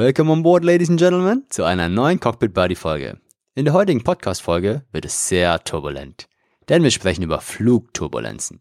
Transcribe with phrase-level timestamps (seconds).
[0.00, 3.20] Welcome on board, ladies and gentlemen, zu einer neuen Cockpit Buddy Folge.
[3.54, 6.26] In der heutigen Podcast Folge wird es sehr turbulent,
[6.70, 8.60] denn wir sprechen über Flugturbulenzen.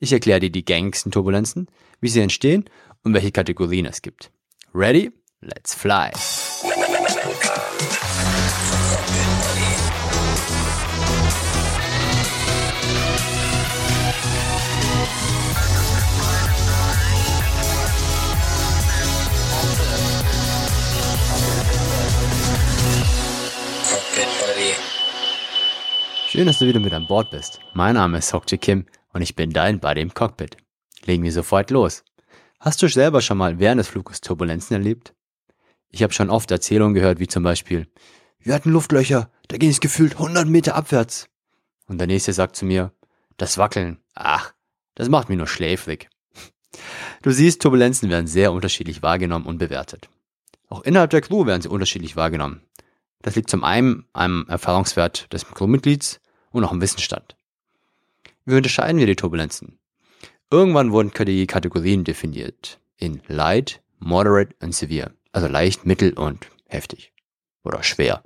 [0.00, 1.68] Ich erkläre dir die gängigsten Turbulenzen,
[2.00, 2.64] wie sie entstehen
[3.04, 4.32] und welche Kategorien es gibt.
[4.74, 5.12] Ready?
[5.40, 6.10] Let's fly!
[26.32, 27.60] Schön, dass du wieder mit an Bord bist.
[27.74, 30.56] Mein Name ist Hokje Kim und ich bin dein Buddy im Cockpit.
[31.04, 32.04] Legen wir sofort los.
[32.58, 35.12] Hast du selber schon mal während des Fluges Turbulenzen erlebt?
[35.90, 37.86] Ich habe schon oft Erzählungen gehört, wie zum Beispiel,
[38.38, 41.28] wir hatten Luftlöcher, da ging es gefühlt 100 Meter abwärts.
[41.86, 42.92] Und der nächste sagt zu mir,
[43.36, 44.54] das Wackeln, ach,
[44.94, 46.08] das macht mich nur schläfrig.
[47.20, 50.08] Du siehst, Turbulenzen werden sehr unterschiedlich wahrgenommen und bewertet.
[50.70, 52.62] Auch innerhalb der Crew werden sie unterschiedlich wahrgenommen.
[53.20, 56.21] Das liegt zum einen am Erfahrungswert des Crewmitglieds
[56.52, 57.36] und auch im Wissensstand.
[58.44, 59.78] Wie unterscheiden wir die Turbulenzen?
[60.50, 67.12] Irgendwann wurden die Kategorien definiert in Light, Moderate und Severe, also leicht, mittel und heftig
[67.64, 68.22] oder schwer.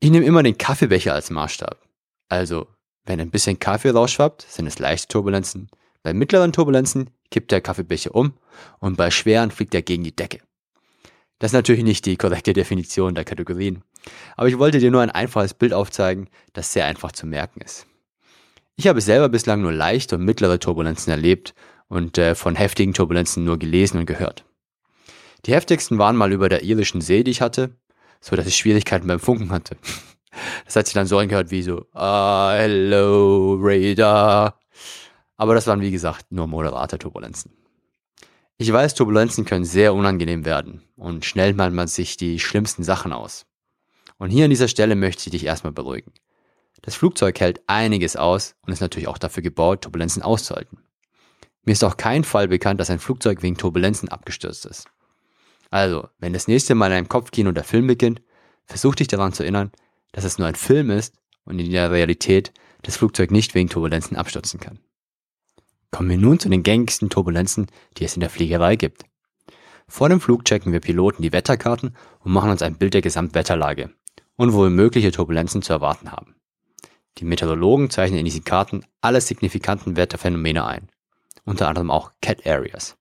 [0.00, 1.80] Ich nehme immer den Kaffeebecher als Maßstab.
[2.28, 2.68] Also,
[3.04, 5.70] wenn ein bisschen Kaffee rausschwappt, sind es leichte Turbulenzen.
[6.02, 8.34] Bei mittleren Turbulenzen kippt der Kaffeebecher um
[8.78, 10.40] und bei schweren fliegt er gegen die Decke.
[11.38, 13.82] Das ist natürlich nicht die korrekte Definition der Kategorien.
[14.36, 17.86] Aber ich wollte dir nur ein einfaches Bild aufzeigen, das sehr einfach zu merken ist.
[18.76, 21.54] Ich habe selber bislang nur leichte und mittlere Turbulenzen erlebt
[21.88, 24.44] und äh, von heftigen Turbulenzen nur gelesen und gehört.
[25.46, 27.76] Die heftigsten waren mal über der irischen See, die ich hatte,
[28.20, 29.76] so dass ich Schwierigkeiten beim Funken hatte.
[30.66, 34.60] Das hat sich dann so angehört wie so, ah, hello, Radar.
[35.36, 37.50] Aber das waren wie gesagt nur moderate Turbulenzen.
[38.56, 43.12] Ich weiß, Turbulenzen können sehr unangenehm werden und schnell malt man sich die schlimmsten Sachen
[43.12, 43.46] aus.
[44.18, 46.12] Und hier an dieser Stelle möchte ich dich erstmal beruhigen.
[46.82, 50.78] Das Flugzeug hält einiges aus und ist natürlich auch dafür gebaut, Turbulenzen auszuhalten.
[51.64, 54.88] Mir ist auch kein Fall bekannt, dass ein Flugzeug wegen Turbulenzen abgestürzt ist.
[55.70, 58.22] Also, wenn das nächste Mal in einem Kopfkino der Film beginnt,
[58.64, 59.70] versuch dich daran zu erinnern,
[60.12, 64.16] dass es nur ein Film ist und in der Realität das Flugzeug nicht wegen Turbulenzen
[64.16, 64.78] abstürzen kann.
[65.90, 67.66] Kommen wir nun zu den gängigsten Turbulenzen,
[67.96, 69.04] die es in der Fliegerei gibt.
[69.88, 73.90] Vor dem Flug checken wir Piloten die Wetterkarten und machen uns ein Bild der Gesamtwetterlage
[74.38, 76.36] und wo wir mögliche Turbulenzen zu erwarten haben.
[77.18, 80.88] Die Meteorologen zeichnen in diesen Karten alle signifikanten Wetterphänomene ein,
[81.44, 82.96] unter anderem auch CAT Areas.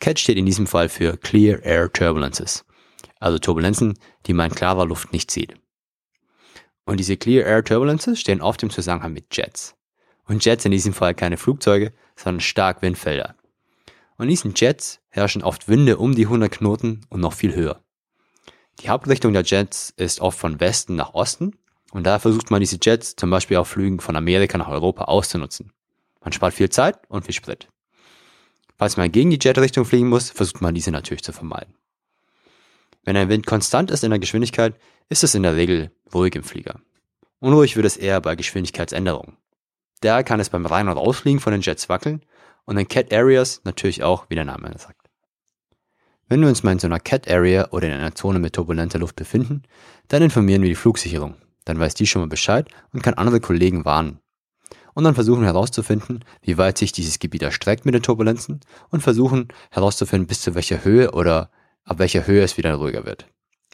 [0.00, 2.64] CAT steht in diesem Fall für Clear Air Turbulences,
[3.20, 3.94] also Turbulenzen,
[4.26, 5.54] die man in klarer Luft nicht sieht.
[6.84, 9.76] Und diese Clear Air Turbulences stehen oft im Zusammenhang mit Jets.
[10.26, 13.36] Und Jets in diesem Fall keine Flugzeuge, sondern stark Windfelder.
[14.16, 17.85] Und in diesen Jets herrschen oft Winde um die 100 Knoten und noch viel höher.
[18.80, 21.56] Die Hauptrichtung der Jets ist oft von Westen nach Osten
[21.92, 25.72] und da versucht man diese Jets zum Beispiel auf Flügen von Amerika nach Europa auszunutzen.
[26.20, 27.68] Man spart viel Zeit und viel Sprit.
[28.76, 31.74] Falls man gegen die Jetrichtung fliegen muss, versucht man diese natürlich zu vermeiden.
[33.04, 34.74] Wenn ein Wind konstant ist in der Geschwindigkeit,
[35.08, 36.80] ist es in der Regel ruhig im Flieger.
[37.38, 39.36] Unruhig wird es eher bei Geschwindigkeitsänderungen.
[40.00, 42.22] Da kann es beim Rein- und Ausfliegen von den Jets wackeln
[42.64, 45.05] und in Cat Areas natürlich auch, wie der Name sagt.
[46.28, 48.98] Wenn wir uns mal in so einer Cat Area oder in einer Zone mit turbulenter
[48.98, 49.62] Luft befinden,
[50.08, 51.36] dann informieren wir die Flugsicherung.
[51.64, 54.18] Dann weiß die schon mal Bescheid und kann andere Kollegen warnen.
[54.94, 58.60] Und dann versuchen wir herauszufinden, wie weit sich dieses Gebiet erstreckt mit den Turbulenzen
[58.90, 61.50] und versuchen herauszufinden, bis zu welcher Höhe oder
[61.84, 63.26] ab welcher Höhe es wieder ruhiger wird.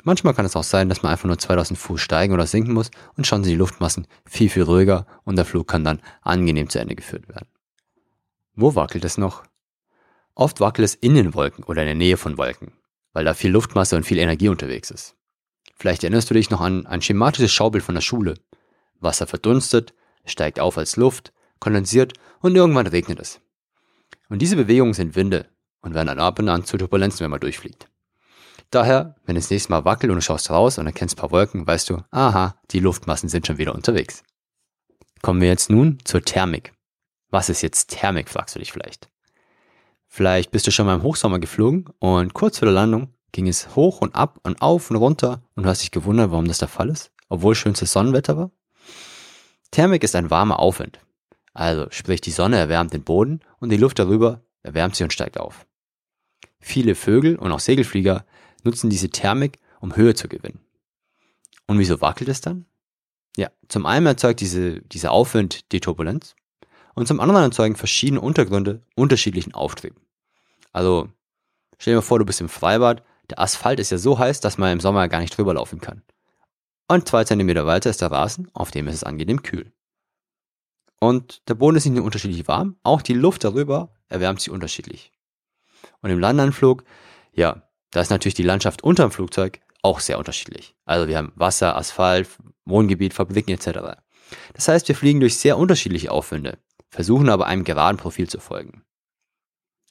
[0.02, 2.90] Manchmal kann es auch sein, dass man einfach nur 2000 Fuß steigen oder sinken muss
[3.16, 6.80] und schon sind die Luftmassen viel, viel ruhiger und der Flug kann dann angenehm zu
[6.80, 7.46] Ende geführt werden.
[8.54, 9.44] Wo wackelt es noch?
[10.34, 12.72] Oft wackelt es in den Wolken oder in der Nähe von Wolken,
[13.12, 15.16] weil da viel Luftmasse und viel Energie unterwegs ist.
[15.76, 18.34] Vielleicht erinnerst du dich noch an ein schematisches Schaubild von der Schule.
[19.00, 19.94] Wasser verdunstet,
[20.24, 23.40] steigt auf als Luft, kondensiert und irgendwann regnet es.
[24.28, 25.48] Und diese Bewegungen sind Winde
[25.82, 27.88] und werden dann ab und an zu Turbulenzen, wenn man durchfliegt.
[28.70, 31.66] Daher, wenn es nächstes Mal wackelt und du schaust raus und erkennst ein paar Wolken,
[31.66, 34.22] weißt du, aha, die Luftmassen sind schon wieder unterwegs.
[35.20, 36.72] Kommen wir jetzt nun zur Thermik.
[37.28, 39.11] Was ist jetzt Thermik, fragst du dich vielleicht.
[40.14, 43.74] Vielleicht bist du schon mal im Hochsommer geflogen und kurz vor der Landung ging es
[43.74, 46.68] hoch und ab und auf und runter und du hast dich gewundert, warum das der
[46.68, 48.50] Fall ist, obwohl schönstes Sonnenwetter war.
[49.70, 51.00] Thermik ist ein warmer Aufwind.
[51.54, 55.40] Also sprich, die Sonne erwärmt den Boden und die Luft darüber erwärmt sie und steigt
[55.40, 55.64] auf.
[56.60, 58.26] Viele Vögel und auch Segelflieger
[58.64, 60.60] nutzen diese Thermik, um Höhe zu gewinnen.
[61.66, 62.66] Und wieso wackelt es dann?
[63.38, 66.34] Ja, zum einen erzeugt diese, dieser Aufwind die Turbulenz
[66.94, 69.94] und zum anderen erzeugen verschiedene Untergründe unterschiedlichen Auftrieb.
[70.72, 71.08] Also
[71.78, 74.58] stell dir mal vor, du bist im Freibad, Der Asphalt ist ja so heiß, dass
[74.58, 76.02] man im Sommer gar nicht drüber laufen kann.
[76.88, 79.72] Und zwei Zentimeter weiter ist der Rasen, auf dem ist es angenehm kühl.
[81.00, 85.12] Und der Boden ist nicht nur unterschiedlich warm, auch die Luft darüber erwärmt sich unterschiedlich.
[86.00, 86.84] Und im Landanflug,
[87.32, 90.74] ja, da ist natürlich die Landschaft unterm Flugzeug auch sehr unterschiedlich.
[90.84, 92.28] Also wir haben Wasser, Asphalt,
[92.64, 94.00] Wohngebiet, Fabriken etc.
[94.54, 96.58] Das heißt, wir fliegen durch sehr unterschiedliche Aufwände,
[96.92, 98.84] versuchen aber einem geraden Profil zu folgen.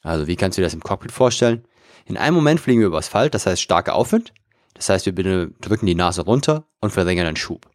[0.02, 1.64] Also wie kannst du dir das im Cockpit vorstellen?
[2.06, 4.32] In einem Moment fliegen wir über Asphalt, das heißt starker Aufwind.
[4.74, 7.68] Das heißt, wir drücken die Nase runter und verringern den Schub.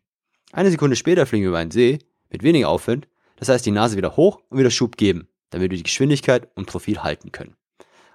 [0.52, 3.08] Eine Sekunde später fliegen wir über einen See mit weniger Aufwind.
[3.36, 6.66] Das heißt, die Nase wieder hoch und wieder Schub geben, damit wir die Geschwindigkeit und
[6.66, 7.56] Profil halten können.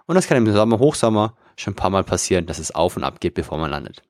[0.06, 3.04] Und das kann im Sommer, Hochsommer schon ein paar Mal passieren, dass es auf und
[3.04, 4.02] ab geht, bevor man landet.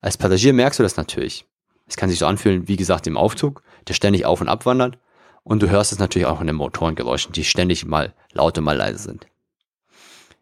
[0.00, 1.46] Als Passagier merkst du das natürlich.
[1.86, 4.98] Es kann sich so anfühlen, wie gesagt, im Aufzug, der ständig auf und ab wandert.
[5.44, 8.76] Und du hörst es natürlich auch in den Motorengeräuschen, die ständig mal laut und mal
[8.76, 9.26] leise sind.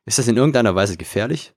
[0.05, 1.55] Ist das in irgendeiner Weise gefährlich?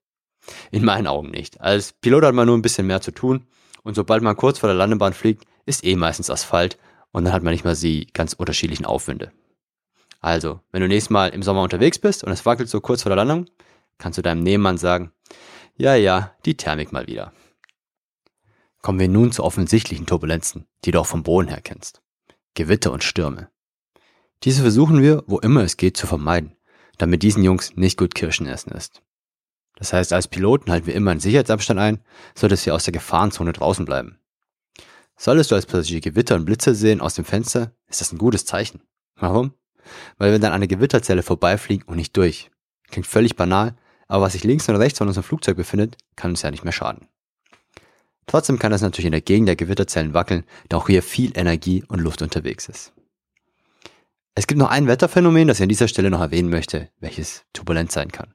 [0.72, 1.62] In meinen Augen nicht.
[1.62, 3.48] Als Pilot hat man nur ein bisschen mehr zu tun
[3.84, 6.78] und sobald man kurz vor der Landebahn fliegt, ist eh meistens Asphalt
[7.12, 9.32] und dann hat man nicht mal die ganz unterschiedlichen Aufwinde.
[10.20, 13.10] Also, wenn du nächstes Mal im Sommer unterwegs bist und es wackelt so kurz vor
[13.10, 13.48] der Landung,
[13.98, 15.12] kannst du deinem Nebenmann sagen,
[15.76, 17.34] ja, ja, die Thermik mal wieder.
[18.82, 22.03] Kommen wir nun zu offensichtlichen Turbulenzen, die du auch vom Boden her kennst.
[22.56, 23.50] Gewitter und Stürme.
[24.44, 26.56] Diese versuchen wir, wo immer es geht, zu vermeiden,
[26.98, 29.02] damit diesen Jungs nicht gut Kirschen essen ist.
[29.76, 32.00] Das heißt, als Piloten halten wir immer einen Sicherheitsabstand ein,
[32.36, 34.20] so dass wir aus der Gefahrenzone draußen bleiben.
[35.18, 38.46] Solltest du als Passagier Gewitter und Blitze sehen aus dem Fenster, ist das ein gutes
[38.46, 38.82] Zeichen.
[39.16, 39.54] Warum?
[40.18, 42.52] Weil wir dann an einer Gewitterzelle vorbeifliegen und nicht durch.
[42.90, 43.76] Klingt völlig banal,
[44.08, 46.74] aber was sich links und rechts von unserem Flugzeug befindet, kann uns ja nicht mehr
[46.74, 47.08] schaden.
[48.26, 51.84] Trotzdem kann es natürlich in der Gegend der Gewitterzellen wackeln, da auch hier viel Energie
[51.88, 52.94] und Luft unterwegs ist.
[54.36, 57.92] Es gibt noch ein Wetterphänomen, das ich an dieser Stelle noch erwähnen möchte, welches turbulent
[57.92, 58.34] sein kann.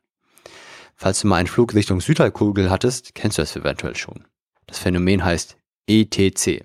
[0.94, 4.26] Falls du mal einen Flug Richtung Südhalbkugel hattest, kennst du es eventuell schon.
[4.67, 5.56] Das Phänomen heißt
[5.87, 6.64] ETC,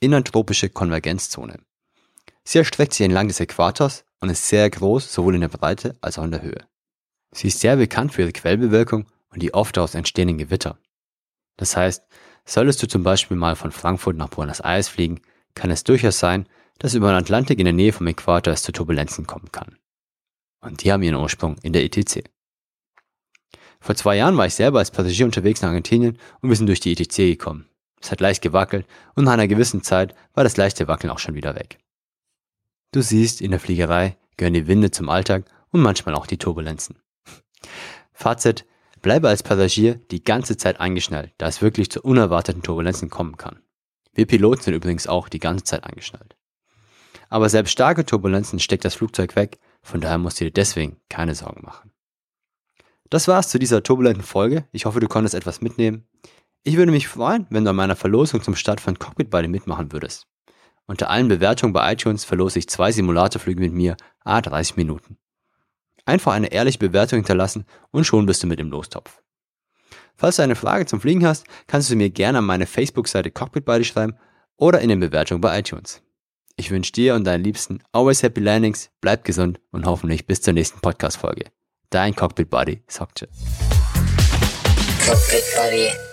[0.00, 1.60] Innertropische Konvergenzzone.
[2.44, 6.18] Sie erstreckt sich entlang des Äquators und ist sehr groß, sowohl in der Breite als
[6.18, 6.66] auch in der Höhe.
[7.32, 10.78] Sie ist sehr bekannt für ihre Quellbewölkung und die oft daraus entstehenden Gewitter.
[11.56, 12.04] Das heißt,
[12.44, 15.20] solltest du zum Beispiel mal von Frankfurt nach Buenos Aires fliegen,
[15.54, 18.72] kann es durchaus sein, dass über den Atlantik in der Nähe vom Äquator es zu
[18.72, 19.76] Turbulenzen kommen kann.
[20.60, 22.24] Und die haben ihren Ursprung in der ETC.
[23.80, 26.80] Vor zwei Jahren war ich selber als Passagier unterwegs nach Argentinien und wir sind durch
[26.80, 27.68] die ETC gekommen.
[28.00, 31.34] Es hat leicht gewackelt und nach einer gewissen Zeit war das leichte Wackeln auch schon
[31.34, 31.78] wieder weg.
[32.92, 36.98] Du siehst, in der Fliegerei gehören die Winde zum Alltag und manchmal auch die Turbulenzen.
[38.12, 38.66] Fazit,
[39.02, 43.60] bleibe als Passagier die ganze Zeit eingeschnallt, da es wirklich zu unerwarteten Turbulenzen kommen kann.
[44.14, 46.36] Wir Piloten sind übrigens auch die ganze Zeit eingeschnallt.
[47.28, 51.34] Aber selbst starke Turbulenzen steckt das Flugzeug weg, von daher musst du dir deswegen keine
[51.34, 51.92] Sorgen machen.
[53.10, 54.66] Das war's zu dieser turbulenten Folge.
[54.72, 56.06] Ich hoffe, du konntest etwas mitnehmen.
[56.62, 59.92] Ich würde mich freuen, wenn du an meiner Verlosung zum Start von Cockpit dir mitmachen
[59.92, 60.28] würdest.
[60.86, 65.18] Unter allen Bewertungen bei iTunes verlose ich zwei Simulatorflüge mit mir, a 30 Minuten.
[66.04, 69.22] Einfach eine ehrliche Bewertung hinterlassen und schon bist du mit im Lostopf.
[70.16, 73.64] Falls du eine Frage zum Fliegen hast, kannst du mir gerne an meine Facebook-Seite Cockpit
[73.64, 74.16] Buddy schreiben
[74.56, 76.02] oder in den Bewertungen bei iTunes.
[76.56, 80.52] Ich wünsche dir und deinen Liebsten always happy landings, bleib gesund und hoffentlich bis zur
[80.52, 81.46] nächsten Podcast-Folge.
[81.90, 83.28] Dein Cockpit Buddy, Sokce.
[85.04, 86.11] Cockpit Buddy.